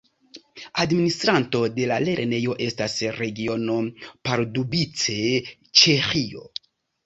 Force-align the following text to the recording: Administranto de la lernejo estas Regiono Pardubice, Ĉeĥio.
Administranto 0.83 1.61
de 1.75 1.85
la 1.91 1.99
lernejo 2.07 2.57
estas 2.69 2.97
Regiono 3.19 3.77
Pardubice, 4.31 5.23
Ĉeĥio. 5.85 6.47